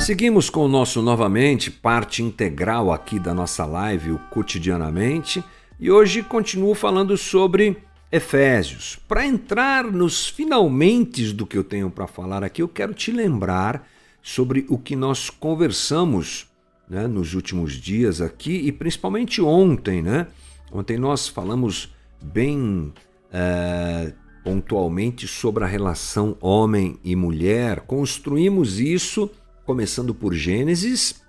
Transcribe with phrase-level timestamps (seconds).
[0.00, 5.44] Seguimos com o nosso novamente, parte integral aqui da nossa live, o Cotidianamente,
[5.78, 7.76] e hoje continuo falando sobre
[8.10, 8.98] Efésios.
[9.06, 13.86] Para entrar nos finalmente do que eu tenho para falar aqui, eu quero te lembrar
[14.22, 16.48] sobre o que nós conversamos
[16.88, 20.02] né, nos últimos dias aqui e principalmente ontem.
[20.02, 20.26] Né?
[20.72, 22.92] Ontem nós falamos bem
[23.30, 29.30] é, pontualmente sobre a relação homem e mulher, construímos isso
[29.70, 31.22] começando por Gênesis,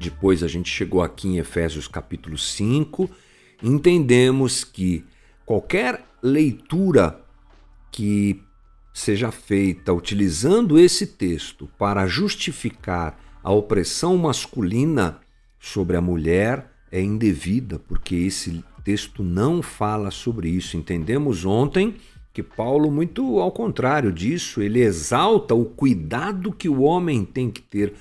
[0.00, 3.10] depois a gente chegou aqui em Efésios capítulo 5,
[3.62, 5.04] entendemos que
[5.44, 7.20] qualquer leitura
[7.92, 8.42] que
[8.94, 15.20] seja feita utilizando esse texto para justificar a opressão masculina
[15.60, 20.78] sobre a mulher é indevida, porque esse texto não fala sobre isso.
[20.78, 21.96] Entendemos ontem
[22.36, 27.62] que Paulo, muito ao contrário disso, ele exalta o cuidado que o homem tem que
[27.62, 27.94] ter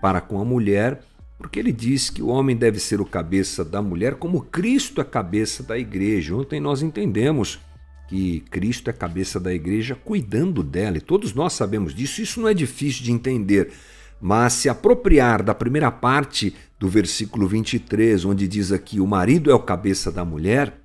[0.00, 1.00] para com a mulher,
[1.36, 5.04] porque ele diz que o homem deve ser o cabeça da mulher, como Cristo é
[5.04, 6.36] cabeça da igreja.
[6.36, 7.58] Ontem nós entendemos
[8.06, 12.46] que Cristo é cabeça da igreja cuidando dela, e todos nós sabemos disso, isso não
[12.48, 13.72] é difícil de entender.
[14.20, 19.54] Mas se apropriar da primeira parte do versículo 23, onde diz aqui: o marido é
[19.54, 20.78] o cabeça da mulher,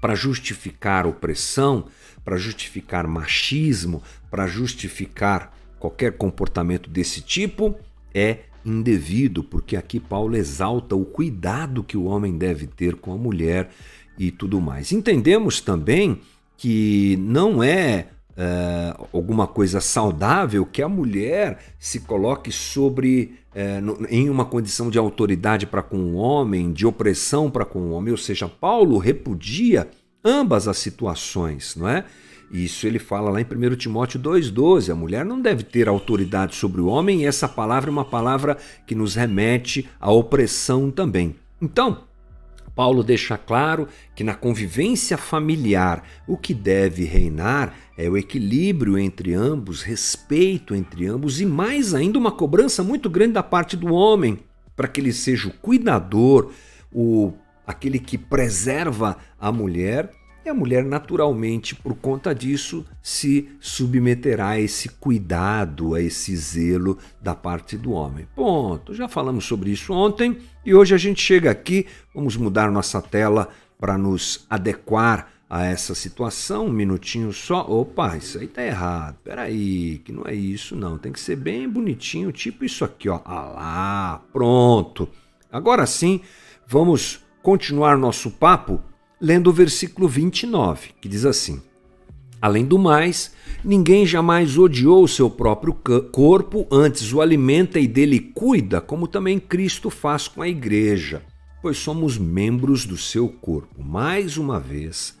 [0.00, 1.86] para justificar opressão,
[2.24, 7.76] para justificar machismo, para justificar qualquer comportamento desse tipo,
[8.14, 13.16] é indevido, porque aqui Paulo exalta o cuidado que o homem deve ter com a
[13.16, 13.70] mulher
[14.18, 14.92] e tudo mais.
[14.92, 16.20] Entendemos também
[16.56, 18.08] que não é,
[18.40, 24.96] é alguma coisa saudável que a mulher se coloque sobre é, em uma condição de
[24.96, 29.88] autoridade para com o homem, de opressão para com o homem, ou seja, Paulo repudia
[30.24, 32.04] ambas as situações, não é?
[32.50, 34.90] Isso ele fala lá em 1 Timóteo 2,12.
[34.90, 38.56] A mulher não deve ter autoridade sobre o homem, e essa palavra é uma palavra
[38.86, 41.34] que nos remete à opressão também.
[41.60, 42.04] Então,
[42.78, 49.34] Paulo deixa claro que na convivência familiar o que deve reinar é o equilíbrio entre
[49.34, 54.38] ambos, respeito entre ambos e mais ainda uma cobrança muito grande da parte do homem
[54.76, 56.52] para que ele seja o cuidador,
[56.92, 57.32] o
[57.66, 60.12] aquele que preserva a mulher,
[60.48, 66.96] e a mulher, naturalmente, por conta disso, se submeterá a esse cuidado, a esse zelo
[67.20, 68.26] da parte do homem.
[68.34, 68.94] Ponto.
[68.94, 71.86] Já falamos sobre isso ontem e hoje a gente chega aqui.
[72.14, 76.66] Vamos mudar nossa tela para nos adequar a essa situação.
[76.66, 77.60] Um minutinho só.
[77.68, 79.18] Opa, isso aí tá errado.
[79.22, 80.96] Peraí, que não é isso, não.
[80.96, 83.20] Tem que ser bem bonitinho, tipo isso aqui, ó.
[83.22, 85.10] Ah lá, pronto.
[85.52, 86.22] Agora sim,
[86.66, 88.82] vamos continuar nosso papo
[89.20, 91.60] lendo o versículo 29, que diz assim:
[92.40, 93.32] Além do mais,
[93.64, 95.74] ninguém jamais odiou o seu próprio
[96.12, 101.22] corpo, antes o alimenta e dele cuida, como também Cristo faz com a igreja,
[101.60, 103.82] pois somos membros do seu corpo.
[103.82, 105.18] Mais uma vez,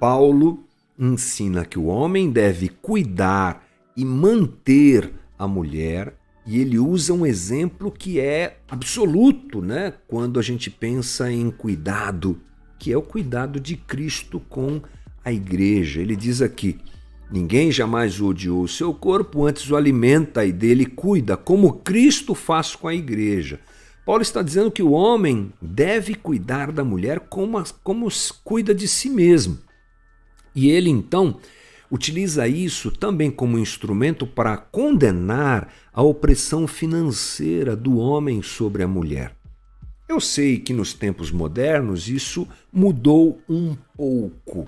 [0.00, 0.64] Paulo
[0.98, 3.64] ensina que o homem deve cuidar
[3.96, 6.14] e manter a mulher
[6.46, 9.92] e ele usa um exemplo que é absoluto, né?
[10.08, 12.40] Quando a gente pensa em cuidado,
[12.78, 14.80] que é o cuidado de Cristo com
[15.24, 16.00] a igreja.
[16.00, 16.78] Ele diz aqui:
[17.30, 22.74] Ninguém jamais odiou o seu corpo, antes o alimenta e dele cuida, como Cristo faz
[22.74, 23.60] com a igreja.
[24.06, 28.08] Paulo está dizendo que o homem deve cuidar da mulher como, como
[28.42, 29.58] cuida de si mesmo.
[30.54, 31.38] E ele então
[31.90, 39.37] utiliza isso também como instrumento para condenar a opressão financeira do homem sobre a mulher.
[40.08, 44.66] Eu sei que nos tempos modernos isso mudou um pouco,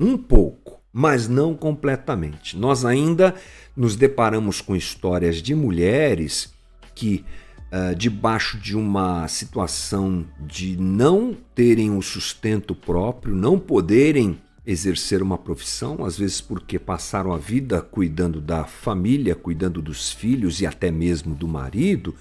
[0.00, 2.56] um pouco, mas não completamente.
[2.56, 3.34] Nós ainda
[3.76, 6.54] nos deparamos com histórias de mulheres
[6.94, 7.22] que,
[7.70, 15.36] uh, debaixo de uma situação de não terem o sustento próprio, não poderem exercer uma
[15.36, 20.90] profissão, às vezes porque passaram a vida cuidando da família, cuidando dos filhos e até
[20.90, 22.14] mesmo do marido,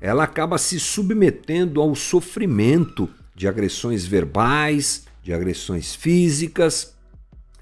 [0.00, 6.94] ela acaba se submetendo ao sofrimento de agressões verbais, de agressões físicas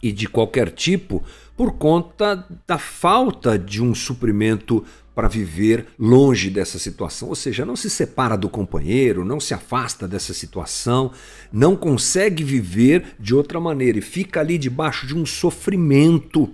[0.03, 1.23] e de qualquer tipo
[1.57, 4.85] por conta da falta de um suprimento
[5.15, 10.09] para viver longe dessa situação, ou seja, não se separa do companheiro, não se afasta
[10.09, 11.13] dessa situação,
[11.53, 16.53] não consegue viver de outra maneira e fica ali debaixo de um sofrimento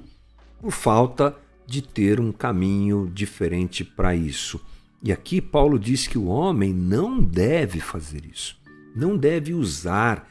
[0.61, 1.35] por falta
[1.67, 4.61] de ter um caminho diferente para isso.
[5.02, 8.58] E aqui Paulo diz que o homem não deve fazer isso,
[8.94, 10.29] não deve usar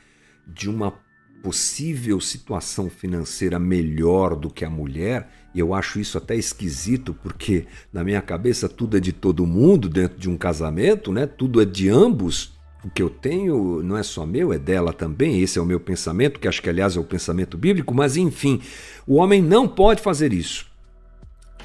[0.47, 0.93] de uma
[1.41, 7.65] possível situação financeira melhor do que a mulher, e eu acho isso até esquisito, porque
[7.91, 11.25] na minha cabeça tudo é de todo mundo dentro de um casamento, né?
[11.25, 12.57] Tudo é de ambos.
[12.83, 15.41] O que eu tenho não é só meu, é dela também.
[15.41, 18.61] Esse é o meu pensamento, que acho que aliás é o pensamento bíblico, mas enfim,
[19.07, 20.67] o homem não pode fazer isso.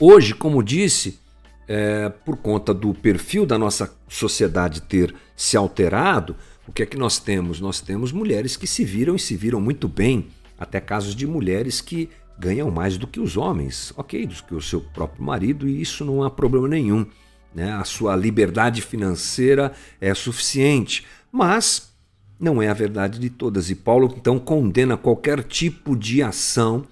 [0.01, 1.21] Hoje, como disse,
[1.69, 6.97] é, por conta do perfil da nossa sociedade ter se alterado, o que é que
[6.97, 7.61] nós temos?
[7.61, 10.29] Nós temos mulheres que se viram e se viram muito bem,
[10.59, 12.09] até casos de mulheres que
[12.39, 16.05] ganham mais do que os homens, ok, do que o seu próprio marido, e isso
[16.05, 17.07] não há problema nenhum.
[17.55, 17.73] Né?
[17.73, 21.93] A sua liberdade financeira é suficiente, mas
[22.39, 23.71] não é a verdade de todas.
[23.71, 26.85] E Paulo então condena qualquer tipo de ação,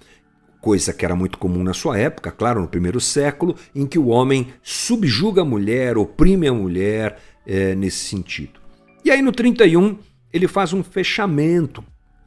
[0.63, 4.07] coisa que era muito comum na sua época, claro, no primeiro século, em que o
[4.07, 8.61] homem subjuga a mulher, oprime a mulher é, nesse sentido.
[9.05, 9.99] E aí no 31
[10.33, 11.85] ele faz um fechamento,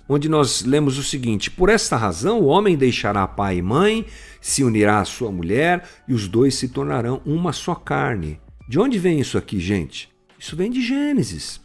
[0.08, 4.06] onde nós lemos o seguinte: Por esta razão o homem deixará pai e mãe,
[4.42, 8.40] se unirá à sua mulher, e os dois se tornarão uma só carne.
[8.68, 10.10] De onde vem isso aqui, gente?
[10.38, 11.62] Isso vem de Gênesis.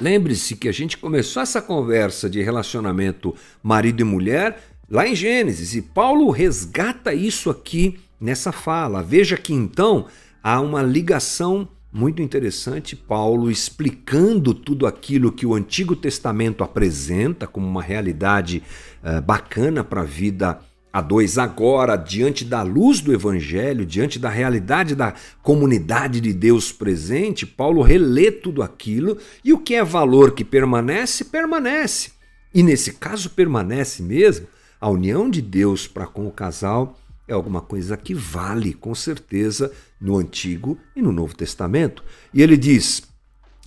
[0.00, 4.56] Lembre-se que a gente começou essa conversa de relacionamento marido e mulher
[4.90, 9.02] lá em Gênesis, e Paulo resgata isso aqui nessa fala.
[9.02, 10.06] Veja que então
[10.42, 17.66] há uma ligação muito interessante, Paulo explicando tudo aquilo que o Antigo Testamento apresenta como
[17.66, 18.62] uma realidade
[19.02, 20.60] uh, bacana para a vida
[20.92, 26.72] a dois agora, diante da luz do Evangelho, diante da realidade da comunidade de Deus
[26.72, 32.10] presente, Paulo relê tudo aquilo e o que é valor que permanece, permanece.
[32.54, 34.46] E nesse caso, permanece mesmo.
[34.80, 36.96] A união de Deus para com o casal
[37.26, 42.02] é alguma coisa que vale, com certeza, no Antigo e no Novo Testamento.
[42.32, 43.02] E ele diz: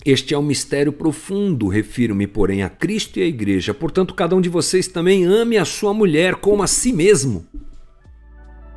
[0.04, 3.74] Este é um mistério profundo, refiro-me, porém, a Cristo e à Igreja.
[3.74, 7.46] Portanto, cada um de vocês também ame a sua mulher como a si mesmo.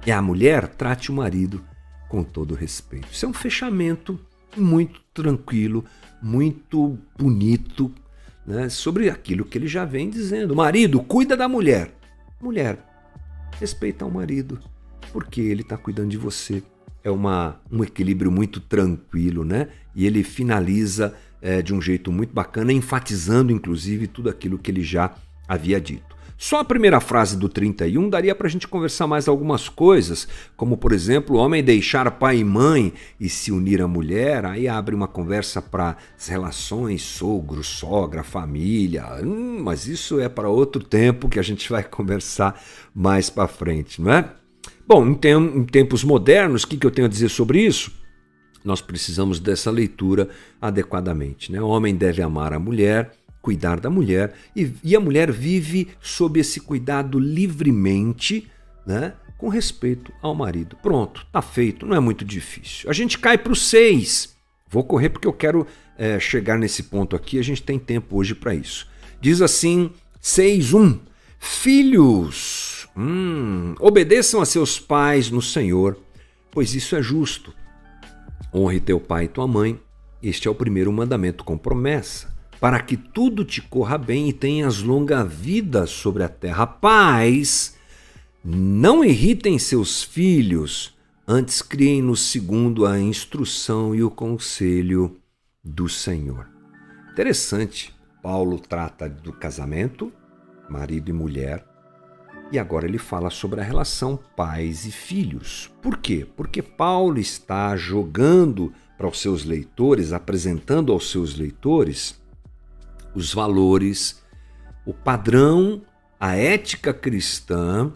[0.05, 1.63] E a mulher trate o marido
[2.09, 3.07] com todo respeito.
[3.11, 4.19] Isso é um fechamento
[4.55, 5.83] muito tranquilo,
[6.21, 7.91] muito bonito,
[8.45, 10.55] né, sobre aquilo que ele já vem dizendo.
[10.55, 11.91] Marido, cuida da mulher.
[12.41, 12.77] Mulher,
[13.59, 14.59] respeita o marido
[15.11, 16.61] porque ele está cuidando de você.
[17.03, 19.69] É uma, um equilíbrio muito tranquilo, né?
[19.93, 24.83] E ele finaliza é, de um jeito muito bacana, enfatizando inclusive tudo aquilo que ele
[24.83, 25.13] já
[25.47, 26.14] havia dito.
[26.37, 30.27] Só a primeira frase do 31 daria para a gente conversar mais algumas coisas,
[30.57, 34.67] como por exemplo, o homem deixar pai e mãe e se unir à mulher, aí
[34.67, 39.05] abre uma conversa para as relações sogro, sogra, família.
[39.23, 42.61] Hum, mas isso é para outro tempo que a gente vai conversar
[42.93, 44.29] mais para frente, não é?
[44.87, 45.17] Bom, em,
[45.57, 47.91] em tempos modernos, o que, que eu tenho a dizer sobre isso?
[48.63, 50.29] Nós precisamos dessa leitura
[50.61, 51.51] adequadamente.
[51.51, 51.61] Né?
[51.61, 53.11] O homem deve amar a mulher,
[53.45, 58.49] cuidar da mulher, e, e a mulher vive sob esse cuidado livremente,
[58.87, 59.13] né?
[59.37, 60.75] com respeito ao marido.
[60.81, 62.89] Pronto, tá feito, não é muito difícil.
[62.89, 64.35] A gente cai para o 6.
[64.67, 68.33] Vou correr porque eu quero é, chegar nesse ponto aqui, a gente tem tempo hoje
[68.33, 68.89] para isso.
[69.21, 71.01] Diz assim, 6.1
[71.37, 75.99] Filhos, Hum, obedeçam a seus pais no Senhor,
[76.49, 77.53] pois isso é justo.
[78.51, 79.79] Honre teu pai e tua mãe,
[80.23, 84.81] este é o primeiro mandamento com promessa, para que tudo te corra bem e tenhas
[84.81, 86.65] longa vida sobre a terra.
[86.65, 87.75] Pais,
[88.43, 90.95] não irritem seus filhos,
[91.27, 95.17] antes criem-nos segundo a instrução e o conselho
[95.63, 96.47] do Senhor.
[97.11, 100.11] Interessante, Paulo trata do casamento,
[100.69, 101.65] marido e mulher,
[102.51, 105.71] e agora ele fala sobre a relação pais e filhos.
[105.81, 106.27] Por quê?
[106.35, 112.23] Porque Paulo está jogando para os seus leitores, apresentando aos seus leitores
[113.15, 114.21] os valores,
[114.85, 115.81] o padrão,
[116.19, 117.91] a ética cristã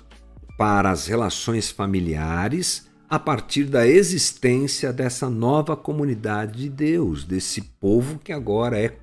[0.58, 8.20] para as relações familiares a partir da existência dessa nova comunidade de Deus, desse povo
[8.20, 8.96] que agora é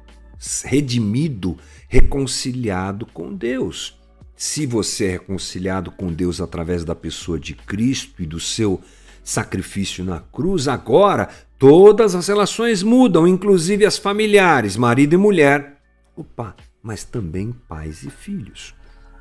[0.64, 1.58] redimido,
[1.88, 3.98] reconciliado com Deus.
[4.36, 8.80] Se você é reconciliado com Deus através da pessoa de Cristo e do seu
[9.24, 15.75] sacrifício na cruz, agora todas as relações mudam, inclusive as familiares, marido e mulher.
[16.16, 18.74] Opa, mas também pais e filhos.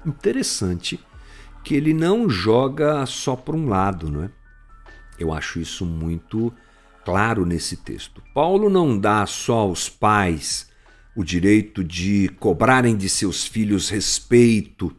[0.06, 1.00] Interessante
[1.64, 4.30] que ele não joga só para um lado, não é?
[5.20, 6.54] Eu acho isso muito
[7.04, 8.22] claro nesse texto.
[8.34, 10.70] Paulo não dá só aos pais
[11.16, 14.96] o direito de cobrarem de seus filhos respeito,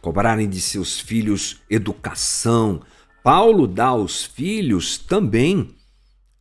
[0.00, 2.82] cobrarem de seus filhos educação.
[3.22, 5.74] Paulo dá aos filhos também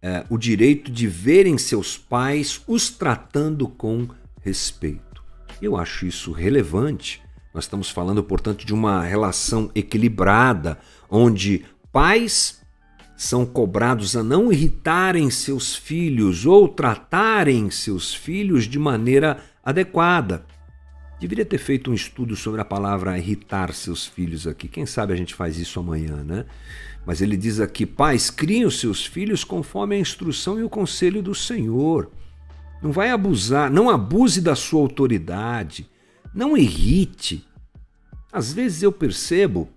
[0.01, 4.07] é, o direito de verem seus pais os tratando com
[4.47, 5.21] respeito.
[5.61, 7.21] Eu acho isso relevante.
[7.53, 10.77] Nós estamos falando, portanto, de uma relação equilibrada,
[11.09, 12.61] onde pais
[13.17, 20.45] são cobrados a não irritarem seus filhos ou tratarem seus filhos de maneira adequada.
[21.19, 24.67] Deveria ter feito um estudo sobre a palavra irritar seus filhos aqui.
[24.69, 26.45] Quem sabe a gente faz isso amanhã, né?
[27.05, 31.21] Mas ele diz aqui: pais, criem os seus filhos conforme a instrução e o conselho
[31.21, 32.11] do Senhor.
[32.81, 35.89] Não vai abusar, não abuse da sua autoridade,
[36.33, 37.45] não irrite.
[38.31, 39.69] Às vezes eu percebo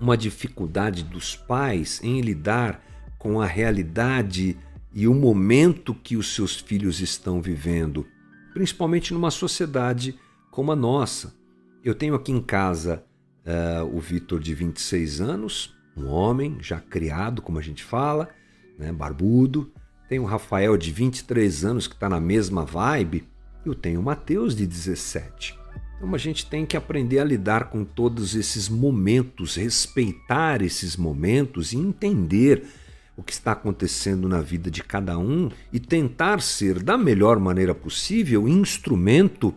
[0.00, 2.84] uma dificuldade dos pais em lidar
[3.18, 4.56] com a realidade
[4.92, 8.06] e o momento que os seus filhos estão vivendo,
[8.52, 10.18] principalmente numa sociedade
[10.50, 11.34] como a nossa.
[11.84, 13.04] Eu tenho aqui em casa
[13.44, 18.28] uh, o Vitor de 26 anos, um homem já criado, como a gente fala,
[18.78, 19.72] né, barbudo.
[20.08, 23.28] Tenho o Rafael de 23 anos que está na mesma vibe.
[23.64, 25.58] Eu tenho o Mateus de 17.
[25.98, 31.72] Então a gente tem que aprender a lidar com todos esses momentos, respeitar esses momentos
[31.72, 32.64] e entender
[33.16, 37.74] o que está acontecendo na vida de cada um e tentar ser da melhor maneira
[37.74, 39.52] possível instrumento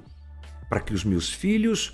[0.67, 1.93] para que os meus filhos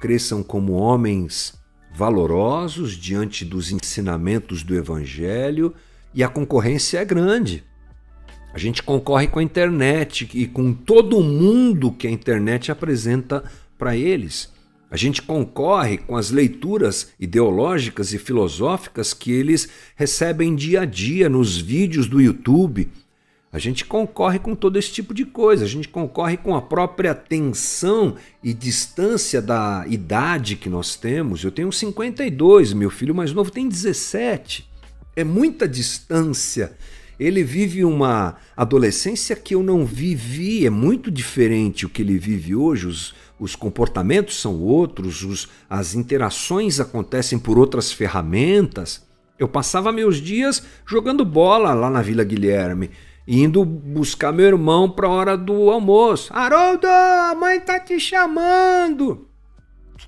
[0.00, 1.54] cresçam como homens
[1.94, 5.74] valorosos diante dos ensinamentos do Evangelho
[6.14, 7.62] e a concorrência é grande.
[8.52, 13.44] A gente concorre com a internet e com todo mundo que a internet apresenta
[13.78, 14.54] para eles.
[14.90, 21.28] A gente concorre com as leituras ideológicas e filosóficas que eles recebem dia a dia
[21.28, 22.88] nos vídeos do YouTube.
[23.52, 27.14] A gente concorre com todo esse tipo de coisa, a gente concorre com a própria
[27.14, 31.42] tensão e distância da idade que nós temos.
[31.42, 34.68] Eu tenho 52, meu filho mais novo tem 17.
[35.16, 36.76] É muita distância.
[37.18, 42.54] Ele vive uma adolescência que eu não vivi, é muito diferente o que ele vive
[42.54, 42.86] hoje.
[42.86, 49.06] Os, os comportamentos são outros, os, as interações acontecem por outras ferramentas.
[49.38, 52.90] Eu passava meus dias jogando bola lá na Vila Guilherme,
[53.26, 56.32] indo buscar meu irmão para a hora do almoço.
[56.32, 59.28] Haroldo, a mãe tá te chamando.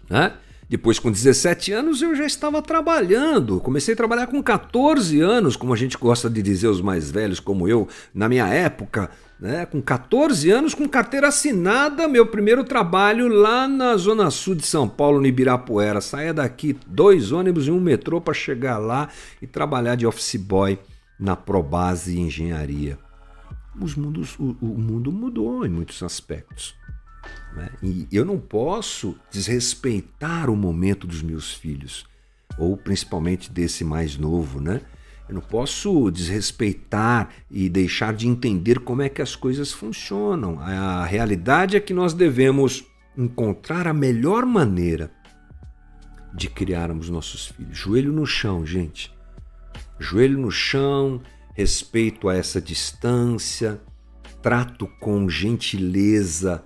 [0.08, 0.32] Né?
[0.68, 3.58] Depois, com 17 anos, eu já estava trabalhando.
[3.58, 7.40] Comecei a trabalhar com 14 anos, como a gente gosta de dizer os mais velhos,
[7.40, 9.10] como eu, na minha época.
[9.40, 9.64] Né?
[9.64, 14.86] Com 14 anos, com carteira assinada, meu primeiro trabalho lá na Zona Sul de São
[14.86, 16.02] Paulo, no Ibirapuera.
[16.02, 19.08] Saía daqui dois ônibus e um metrô para chegar lá
[19.40, 20.78] e trabalhar de office boy
[21.18, 22.98] na Probase Engenharia.
[23.80, 26.77] Os mundos, o, o mundo mudou em muitos aspectos.
[27.58, 27.70] Né?
[27.82, 32.06] E eu não posso desrespeitar o momento dos meus filhos,
[32.56, 34.80] ou principalmente desse mais novo, né?
[35.28, 40.58] Eu não posso desrespeitar e deixar de entender como é que as coisas funcionam.
[40.58, 45.10] A realidade é que nós devemos encontrar a melhor maneira
[46.32, 47.76] de criarmos nossos filhos.
[47.76, 49.12] Joelho no chão, gente.
[49.98, 51.20] Joelho no chão,
[51.54, 53.78] respeito a essa distância,
[54.40, 56.64] trato com gentileza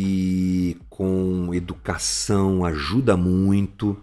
[0.00, 3.96] e com educação ajuda muito.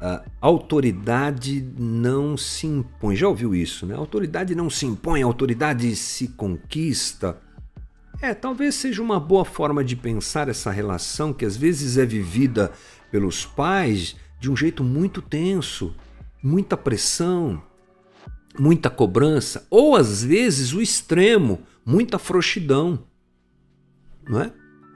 [0.00, 3.16] A autoridade não se impõe.
[3.16, 3.96] Já ouviu isso, né?
[3.96, 7.40] Autoridade não se impõe, a autoridade se conquista.
[8.22, 12.70] É, talvez seja uma boa forma de pensar essa relação que às vezes é vivida
[13.10, 15.92] pelos pais de um jeito muito tenso,
[16.40, 17.60] muita pressão,
[18.56, 23.04] muita cobrança, ou às vezes o extremo, muita frouxidão,
[24.28, 24.52] não é?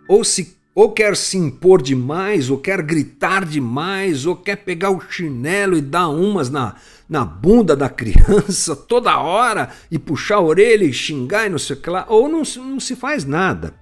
[0.08, 5.00] Ou se ou quer se impor demais, ou quer gritar demais, ou quer pegar o
[5.00, 6.76] chinelo e dar umas na,
[7.08, 11.74] na bunda da criança toda hora e puxar a orelha e xingar e não sei
[11.74, 13.74] o que lá, ou não, não se faz nada.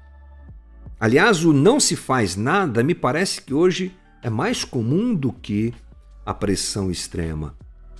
[0.98, 5.74] Aliás, o não se faz nada me parece que hoje é mais comum do que
[6.24, 7.54] a pressão extrema.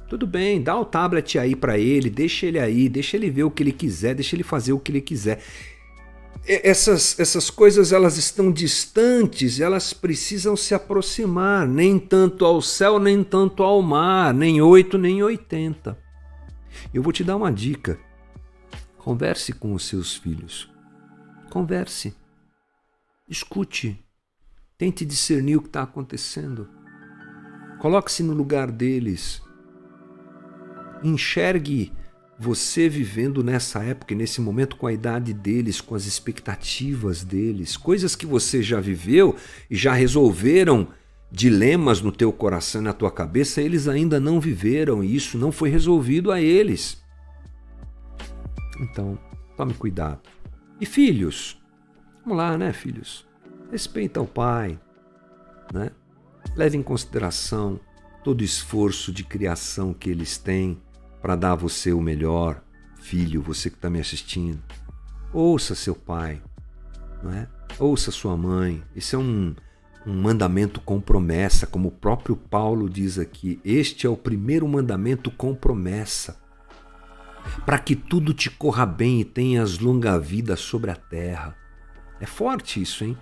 [0.08, 3.50] Tudo bem, dá o tablet aí para ele, deixa ele aí, deixa ele ver o
[3.50, 5.42] que ele quiser, deixa ele fazer o que ele quiser
[6.46, 13.24] essas, essas coisas elas estão distantes, elas precisam se aproximar, nem tanto ao céu, nem
[13.24, 15.98] tanto ao mar, nem oito, nem oitenta.
[16.94, 17.98] Eu vou te dar uma dica.
[18.98, 20.70] Converse com os seus filhos.
[21.50, 22.14] Converse.
[23.28, 24.04] Escute.
[24.78, 26.68] Tente discernir o que está acontecendo.
[27.80, 29.42] Coloque-se no lugar deles.
[31.02, 31.92] Enxergue
[32.38, 37.76] você vivendo nessa época e nesse momento com a idade deles, com as expectativas deles,
[37.76, 39.36] coisas que você já viveu
[39.70, 40.88] e já resolveram
[41.30, 45.50] dilemas no teu coração e na tua cabeça, eles ainda não viveram e isso não
[45.50, 47.02] foi resolvido a eles.
[48.80, 49.18] Então,
[49.56, 50.20] tome cuidado.
[50.80, 51.60] E filhos?
[52.22, 53.26] Vamos lá, né, filhos?
[53.70, 54.78] Respeita o pai,
[55.72, 55.90] né?
[56.54, 57.80] Leve em consideração
[58.22, 60.80] todo o esforço de criação que eles têm
[61.20, 62.62] para dar a você o melhor,
[63.00, 64.62] filho, você que está me assistindo.
[65.32, 66.42] Ouça seu pai,
[67.22, 67.48] não é?
[67.78, 68.82] Ouça sua mãe.
[68.94, 69.54] Isso é um,
[70.06, 73.60] um mandamento com promessa, como o próprio Paulo diz aqui.
[73.64, 76.40] Este é o primeiro mandamento com promessa.
[77.64, 81.56] Para que tudo te corra bem e tenhas longa vida sobre a terra.
[82.20, 83.16] É forte isso, hein?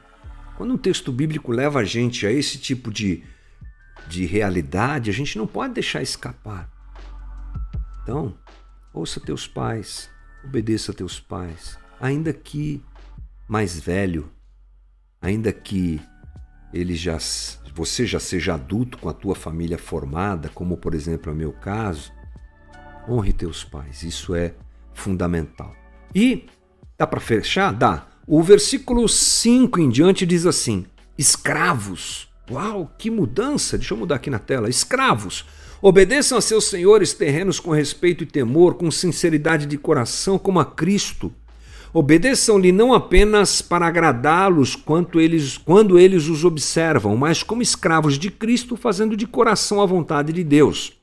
[0.56, 3.24] Quando um texto bíblico leva a gente a esse tipo de,
[4.06, 6.70] de realidade, a gente não pode deixar escapar.
[8.04, 8.34] Então,
[8.92, 10.10] ouça teus pais,
[10.44, 12.84] obedeça teus pais, ainda que
[13.48, 14.30] mais velho,
[15.22, 15.98] ainda que
[16.72, 17.16] ele já
[17.74, 21.52] você já seja adulto com a tua família formada, como por exemplo é o meu
[21.52, 22.12] caso,
[23.08, 24.54] honre teus pais, isso é
[24.92, 25.74] fundamental.
[26.14, 26.46] E
[26.98, 27.72] dá para fechar?
[27.72, 28.06] Dá.
[28.26, 30.84] O versículo 5 em diante diz assim:
[31.16, 32.28] escravos.
[32.50, 33.78] Uau, que mudança!
[33.78, 34.68] Deixa eu mudar aqui na tela.
[34.68, 35.46] Escravos,
[35.86, 40.64] obedeçam a seus senhores terrenos com respeito e temor, com sinceridade de coração, como a
[40.64, 41.30] Cristo.
[41.92, 48.30] Obedeçam-lhe não apenas para agradá-los quando eles, quando eles os observam, mas como escravos de
[48.30, 50.94] Cristo, fazendo de coração a vontade de Deus.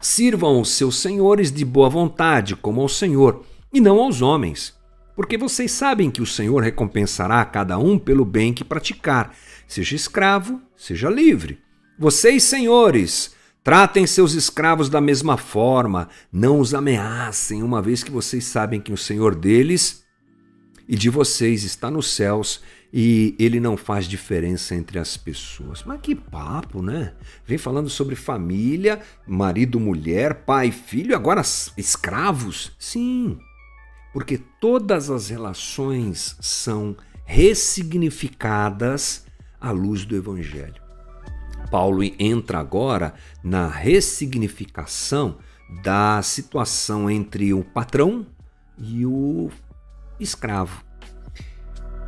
[0.00, 3.42] Sirvam os seus senhores de boa vontade, como ao Senhor,
[3.72, 4.76] e não aos homens
[5.18, 9.34] porque vocês sabem que o Senhor recompensará a cada um pelo bem que praticar,
[9.66, 11.58] seja escravo, seja livre.
[11.98, 13.34] Vocês, senhores,
[13.68, 18.90] tratem seus escravos da mesma forma, não os ameacem, uma vez que vocês sabem que
[18.90, 20.06] o Senhor deles
[20.88, 25.84] e de vocês está nos céus e ele não faz diferença entre as pessoas.
[25.84, 27.12] Mas que papo, né?
[27.44, 31.42] Vem falando sobre família, marido, mulher, pai, filho, agora
[31.76, 32.72] escravos?
[32.78, 33.38] Sim
[34.14, 36.96] porque todas as relações são
[37.26, 39.26] ressignificadas
[39.60, 40.87] à luz do Evangelho.
[41.70, 45.38] Paulo entra agora na ressignificação
[45.82, 48.26] da situação entre o patrão
[48.78, 49.50] e o
[50.18, 50.82] escravo.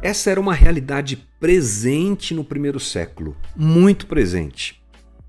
[0.03, 4.83] Essa era uma realidade presente no primeiro século, muito presente.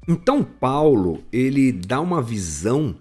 [0.07, 2.95] Então Paulo, ele dá uma visão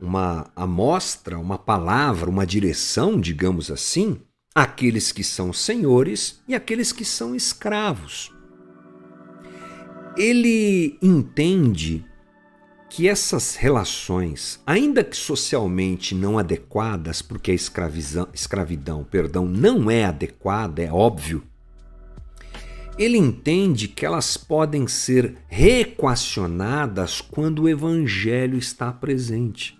[0.00, 4.20] uma amostra, uma palavra, uma direção, digamos assim,
[4.54, 8.32] àqueles que são senhores e àqueles que são escravos.
[10.16, 12.04] Ele entende
[12.88, 20.82] que essas relações, ainda que socialmente não adequadas, porque a escravidão, perdão, não é adequada,
[20.82, 21.42] é óbvio,
[22.98, 29.78] ele entende que elas podem ser reequacionadas quando o evangelho está presente.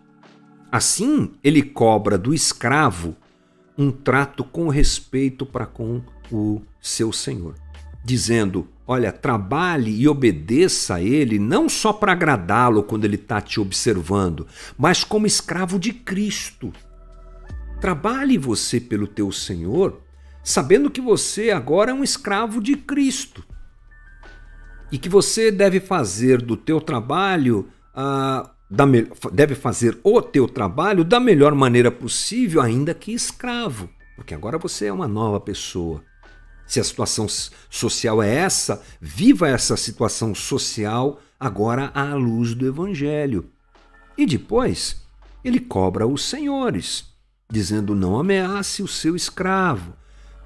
[0.70, 3.16] Assim, ele cobra do escravo
[3.78, 7.54] um trato com respeito para com o seu senhor,
[8.04, 13.58] dizendo: Olha, trabalhe e obedeça a ele não só para agradá-lo quando ele está te
[13.58, 14.46] observando,
[14.78, 16.72] mas como escravo de Cristo.
[17.80, 20.00] Trabalhe você pelo teu Senhor,
[20.42, 23.44] sabendo que você agora é um escravo de Cristo
[24.90, 28.48] e que você deve fazer do teu trabalho uh,
[29.32, 34.86] deve fazer o teu trabalho da melhor maneira possível, ainda que escravo, porque agora você
[34.86, 36.02] é uma nova pessoa.
[36.66, 37.26] Se a situação
[37.70, 43.50] social é essa, viva essa situação social agora à luz do Evangelho.
[44.18, 45.02] E depois,
[45.44, 47.04] ele cobra os senhores,
[47.50, 49.94] dizendo: não ameace o seu escravo,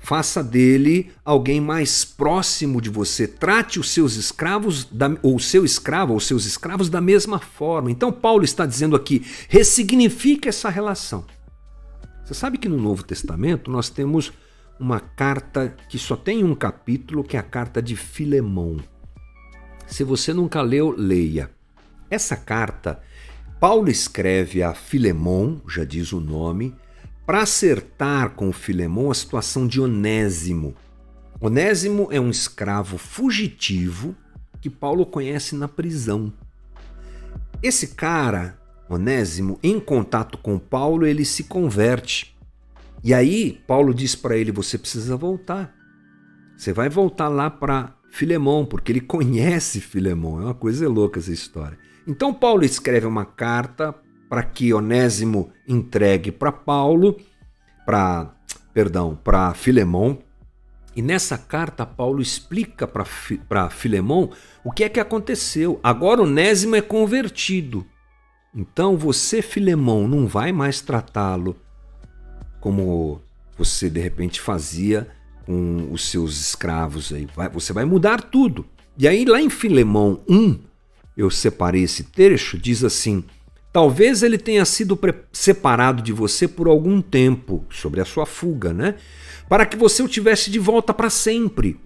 [0.03, 3.29] Faça dele alguém mais próximo de você.
[3.29, 7.91] Trate os seus escravos, da, ou seu escravo, ou seus escravos da mesma forma.
[7.91, 11.25] Então, Paulo está dizendo aqui: ressignifique essa relação.
[12.25, 14.33] Você sabe que no Novo Testamento nós temos
[14.81, 18.79] uma carta que só tem um capítulo, que é a carta de Filemão.
[19.87, 21.51] Se você nunca leu, leia.
[22.09, 23.01] Essa carta,
[23.61, 26.75] Paulo escreve a Filemão, já diz o nome,
[27.27, 30.75] para acertar com Filemão a situação de Onésimo.
[31.38, 34.16] Onésimo é um escravo fugitivo
[34.61, 36.33] que Paulo conhece na prisão.
[37.62, 42.35] Esse cara, Onésimo, em contato com Paulo, ele se converte.
[43.03, 45.75] E aí, Paulo diz para ele: você precisa voltar.
[46.57, 50.41] Você vai voltar lá para Filemão, porque ele conhece Filemão.
[50.41, 51.79] É uma coisa louca essa história.
[52.07, 53.95] Então, Paulo escreve uma carta
[54.29, 57.17] para que Onésimo entregue para Paulo,
[57.87, 58.35] para
[58.75, 60.19] perdão, para Filemão.
[60.95, 64.31] E nessa carta Paulo explica para Filemão
[64.65, 65.81] o que é que aconteceu.
[65.83, 67.87] Agora Onésimo é convertido.
[68.55, 71.57] Então você, Filemão, não vai mais tratá-lo
[72.61, 73.20] como
[73.57, 75.09] você de repente fazia
[75.44, 77.27] com os seus escravos aí.
[77.53, 78.64] Você vai mudar tudo.
[78.96, 80.59] E aí, lá em Filemão 1,
[81.16, 83.25] eu separei esse trecho, diz assim:
[83.73, 84.99] Talvez ele tenha sido
[85.33, 88.96] separado de você por algum tempo, sobre a sua fuga, né?
[89.49, 91.79] Para que você o tivesse de volta para sempre.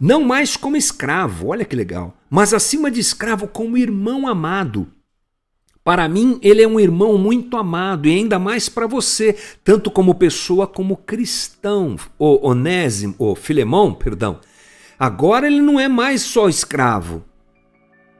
[0.00, 4.88] Não mais como escravo, olha que legal, mas acima de escravo como irmão amado.
[5.84, 10.14] Para mim, ele é um irmão muito amado e ainda mais para você, tanto como
[10.14, 11.96] pessoa como cristão.
[12.18, 14.40] O Onésimo, o Filemão, perdão.
[14.98, 17.22] Agora ele não é mais só escravo.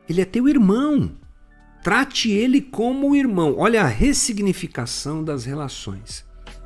[0.06, 1.12] Ele é teu irmão.
[1.82, 3.54] Trate ele como irmão.
[3.56, 6.22] Olha a ressignificação das relações.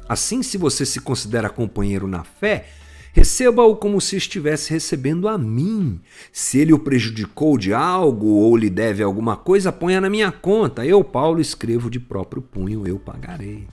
[0.09, 2.67] Assim, se você se considera companheiro na fé,
[3.13, 6.01] Receba-o como se estivesse recebendo a mim.
[6.33, 10.87] Se ele o prejudicou de algo ou lhe deve alguma coisa, ponha na minha conta.
[10.87, 13.67] Eu, Paulo, escrevo de próprio punho, eu pagarei.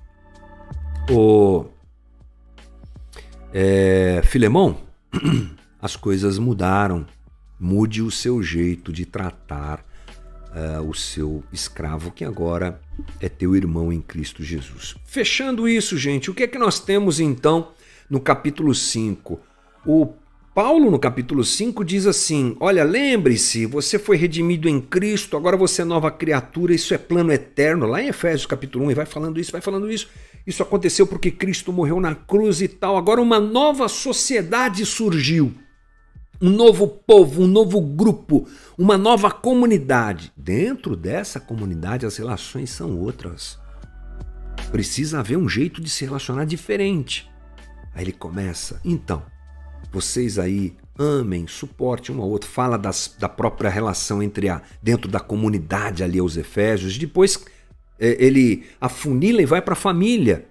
[1.09, 1.65] O
[3.53, 4.77] é, Filemão,
[5.81, 7.05] as coisas mudaram.
[7.57, 9.85] Mude o seu jeito de tratar
[10.55, 12.81] uh, o seu escravo, que agora
[13.19, 14.95] é teu irmão em Cristo Jesus.
[15.05, 17.69] Fechando isso, gente, o que é que nós temos então
[18.09, 19.39] no capítulo 5.
[19.85, 20.13] O
[20.55, 25.81] Paulo, no capítulo 5, diz assim: Olha, lembre-se, você foi redimido em Cristo, agora você
[25.81, 27.85] é nova criatura, isso é plano eterno.
[27.85, 30.07] Lá em Efésios capítulo 1, e vai falando isso, vai falando isso.
[30.47, 32.95] Isso aconteceu porque Cristo morreu na cruz e tal.
[32.95, 35.53] Agora uma nova sociedade surgiu.
[36.41, 40.31] Um novo povo, um novo grupo, uma nova comunidade.
[40.37, 43.57] Dentro dessa comunidade as relações são outras.
[44.71, 47.29] Precisa haver um jeito de se relacionar diferente.
[47.95, 49.23] Aí ele começa, então,
[49.91, 55.09] vocês aí amem, suportem um ao outro, fala das, da própria relação entre a dentro
[55.09, 57.39] da comunidade ali aos Efésios, depois
[57.97, 60.45] é, ele afunila e vai para a família,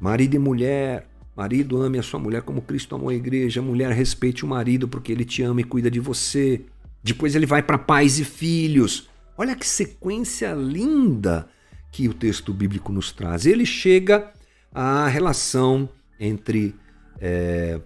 [0.00, 1.06] marido e mulher,
[1.36, 5.12] marido ame a sua mulher como Cristo amou a igreja, mulher respeite o marido porque
[5.12, 6.62] ele te ama e cuida de você.
[7.02, 9.08] Depois ele vai para pais e filhos.
[9.36, 11.46] Olha que sequência linda
[11.92, 13.46] que o texto bíblico nos traz.
[13.46, 14.32] Ele chega
[14.74, 16.74] à relação entre
[17.20, 17.80] é,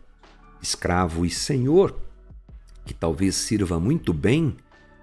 [0.62, 1.98] escravo e senhor,
[2.84, 4.56] que talvez sirva muito bem,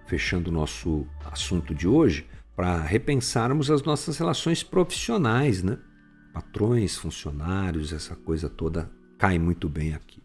[0.07, 5.77] fechando o nosso assunto de hoje, para repensarmos as nossas relações profissionais, né?
[6.33, 10.21] Patrões, funcionários, essa coisa toda cai muito bem aqui.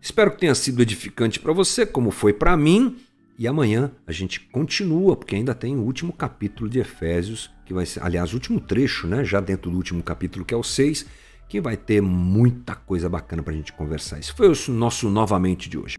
[0.00, 2.98] Espero que tenha sido edificante para você, como foi para mim.
[3.38, 7.86] E amanhã a gente continua, porque ainda tem o último capítulo de Efésios, que vai
[7.86, 9.24] ser, aliás, o último trecho, né?
[9.24, 11.06] Já dentro do último capítulo, que é o 6
[11.50, 14.20] que vai ter muita coisa bacana para a gente conversar.
[14.20, 15.96] Esse foi o nosso novamente de hoje.